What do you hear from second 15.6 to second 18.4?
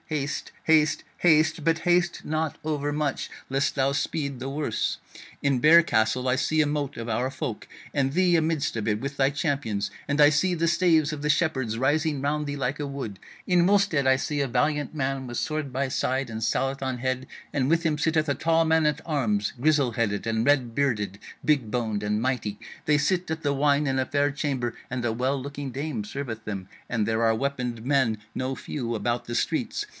by side and sallet on head, and with him sitteth a